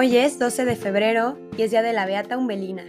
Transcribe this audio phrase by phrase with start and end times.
[0.00, 2.84] Hoy es 12 de febrero y es día de la Beata Umbelina.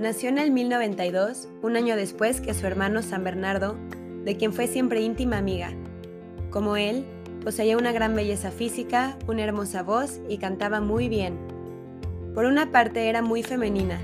[0.00, 3.78] Nació en el 1092, un año después que su hermano San Bernardo,
[4.24, 5.70] de quien fue siempre íntima amiga.
[6.50, 7.06] Como él,
[7.44, 11.38] poseía una gran belleza física, una hermosa voz y cantaba muy bien.
[12.34, 14.00] Por una parte era muy femenina.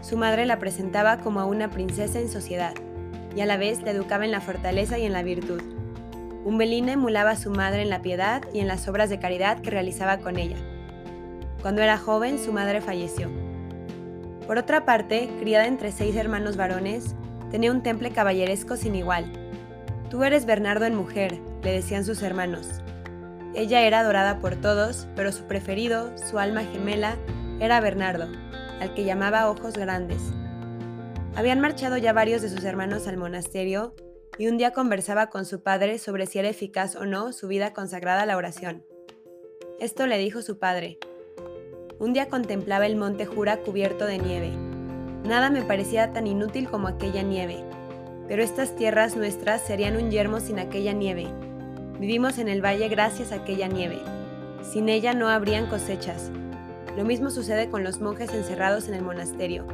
[0.00, 2.74] Su madre la presentaba como a una princesa en sociedad
[3.36, 5.62] y a la vez la educaba en la fortaleza y en la virtud.
[6.44, 9.70] Umbelina emulaba a su madre en la piedad y en las obras de caridad que
[9.70, 10.56] realizaba con ella.
[11.62, 13.28] Cuando era joven, su madre falleció.
[14.46, 17.14] Por otra parte, criada entre seis hermanos varones,
[17.50, 19.30] tenía un temple caballeresco sin igual.
[20.08, 22.66] Tú eres Bernardo en mujer, le decían sus hermanos.
[23.54, 27.16] Ella era adorada por todos, pero su preferido, su alma gemela,
[27.60, 28.26] era Bernardo,
[28.80, 30.20] al que llamaba Ojos Grandes.
[31.36, 33.94] Habían marchado ya varios de sus hermanos al monasterio
[34.38, 37.72] y un día conversaba con su padre sobre si era eficaz o no su vida
[37.72, 38.84] consagrada a la oración.
[39.78, 40.98] Esto le dijo su padre,
[42.00, 44.50] un día contemplaba el monte Jura cubierto de nieve.
[45.22, 47.62] Nada me parecía tan inútil como aquella nieve.
[48.26, 51.28] Pero estas tierras nuestras serían un yermo sin aquella nieve.
[51.98, 53.98] Vivimos en el valle gracias a aquella nieve.
[54.62, 56.30] Sin ella no habrían cosechas.
[56.96, 59.66] Lo mismo sucede con los monjes encerrados en el monasterio.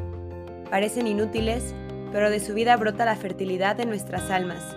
[0.69, 1.75] Parecen inútiles,
[2.11, 4.77] pero de su vida brota la fertilidad de nuestras almas.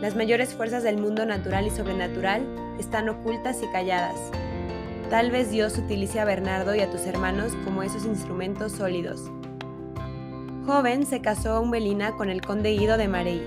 [0.00, 2.46] Las mayores fuerzas del mundo natural y sobrenatural
[2.78, 4.30] están ocultas y calladas.
[5.10, 9.30] Tal vez Dios utilice a Bernardo y a tus hermanos como esos instrumentos sólidos.
[10.66, 13.42] Joven se casó a Umbelina con el conde Guido de Marey,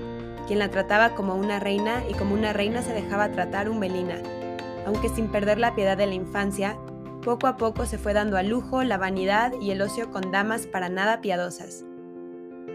[0.48, 4.20] quien la trataba como una reina y como una reina se dejaba tratar Umbelina,
[4.86, 6.76] aunque sin perder la piedad de la infancia,
[7.22, 10.66] poco a poco se fue dando al lujo, la vanidad y el ocio con damas
[10.66, 11.84] para nada piadosas.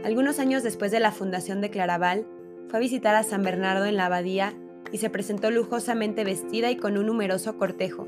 [0.06, 2.26] Algunos años después de la fundación de Claraval,
[2.70, 4.54] fue a visitar a San Bernardo en la abadía
[4.94, 8.08] y se presentó lujosamente vestida y con un numeroso cortejo.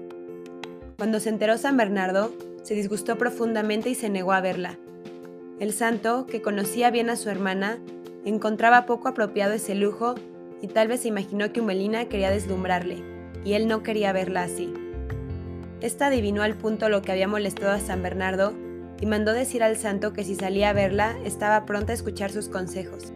[1.00, 4.78] Cuando se enteró San Bernardo, se disgustó profundamente y se negó a verla.
[5.58, 7.78] El santo, que conocía bien a su hermana,
[8.26, 10.16] encontraba poco apropiado ese lujo
[10.62, 12.98] y tal vez se imaginó que Humelina quería deslumbrarle,
[13.46, 14.74] y él no quería verla así.
[15.80, 18.52] Esta adivinó al punto lo que había molestado a San Bernardo
[19.00, 22.50] y mandó decir al santo que si salía a verla estaba pronta a escuchar sus
[22.50, 23.14] consejos.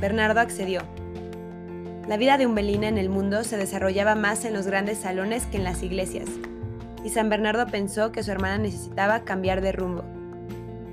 [0.00, 0.82] Bernardo accedió.
[2.06, 5.56] La vida de Umbelina en el mundo se desarrollaba más en los grandes salones que
[5.56, 6.28] en las iglesias
[7.04, 10.04] y San Bernardo pensó que su hermana necesitaba cambiar de rumbo.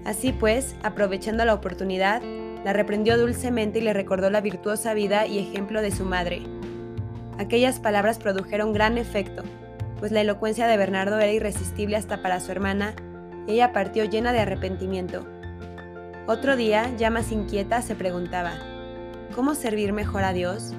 [0.05, 2.21] Así pues, aprovechando la oportunidad,
[2.63, 6.41] la reprendió dulcemente y le recordó la virtuosa vida y ejemplo de su madre.
[7.39, 9.43] Aquellas palabras produjeron gran efecto,
[9.99, 12.93] pues la elocuencia de Bernardo era irresistible hasta para su hermana,
[13.47, 15.25] y ella partió llena de arrepentimiento.
[16.27, 18.53] Otro día, ya más inquieta, se preguntaba,
[19.33, 20.73] ¿cómo servir mejor a Dios?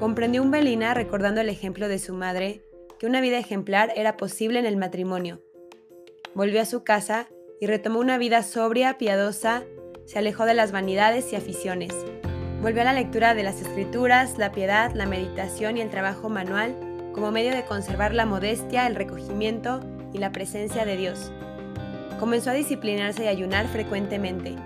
[0.00, 2.64] Comprendió un Belina recordando el ejemplo de su madre
[3.04, 5.42] que una vida ejemplar era posible en el matrimonio.
[6.34, 7.28] Volvió a su casa
[7.60, 9.62] y retomó una vida sobria, piadosa,
[10.06, 11.92] se alejó de las vanidades y aficiones.
[12.62, 16.74] Volvió a la lectura de las escrituras, la piedad, la meditación y el trabajo manual
[17.12, 19.80] como medio de conservar la modestia, el recogimiento
[20.14, 21.30] y la presencia de Dios.
[22.18, 24.56] Comenzó a disciplinarse y ayunar frecuentemente.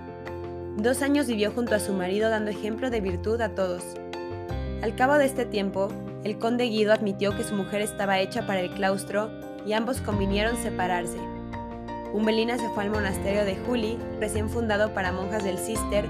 [0.77, 3.83] Dos años vivió junto a su marido dando ejemplo de virtud a todos.
[4.81, 5.89] Al cabo de este tiempo,
[6.25, 9.31] el conde Guido admitió que su mujer estaba hecha para el claustro
[9.65, 11.19] y ambos convinieron separarse.
[12.13, 16.07] Umbelina se fue al monasterio de Juli, recién fundado para monjas del Cister,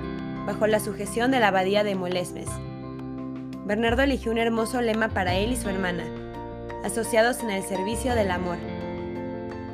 [0.46, 2.48] bajo la sujeción de la abadía de Molesmes.
[3.66, 6.04] Bernardo eligió un hermoso lema para él y su hermana,
[6.84, 8.56] asociados en el servicio del amor.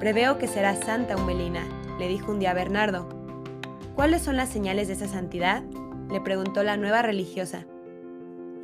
[0.01, 1.63] Preveo que será santa Umbelina,
[1.99, 3.09] le dijo un día Bernardo.
[3.95, 5.63] ¿Cuáles son las señales de esa santidad?
[6.11, 7.67] le preguntó la nueva religiosa.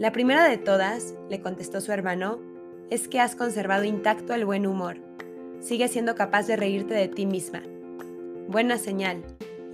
[0.00, 2.40] La primera de todas, le contestó su hermano,
[2.88, 4.96] es que has conservado intacto el buen humor.
[5.60, 7.62] Sigue siendo capaz de reírte de ti misma.
[8.48, 9.22] Buena señal.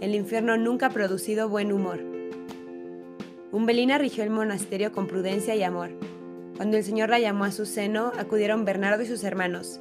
[0.00, 2.00] El infierno nunca ha producido buen humor.
[3.52, 5.90] Umbelina rigió el monasterio con prudencia y amor.
[6.56, 9.78] Cuando el Señor la llamó a su seno, acudieron Bernardo y sus hermanos.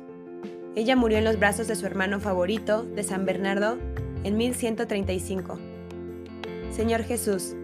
[0.76, 3.80] Ella murió en los brazos de su hermano favorito, de San Bernardo,
[4.24, 5.58] en 1135.
[6.70, 7.56] Señor Jesús,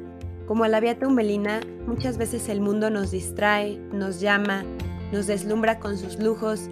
[0.48, 4.64] como a la Beata Umbelina, muchas veces el mundo nos distrae, nos llama,
[5.12, 6.70] nos deslumbra con sus lujos,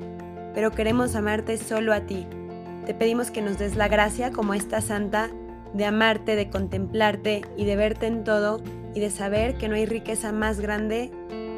[0.53, 2.27] pero queremos amarte solo a ti.
[2.85, 5.29] Te pedimos que nos des la gracia, como esta santa,
[5.73, 8.61] de amarte, de contemplarte y de verte en todo
[8.95, 11.11] y de saber que no hay riqueza más grande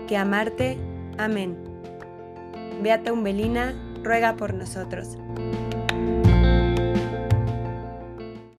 [0.07, 0.77] que amarte.
[1.17, 1.57] Amén.
[2.81, 3.73] Beata Umbelina,
[4.03, 5.17] ruega por nosotros.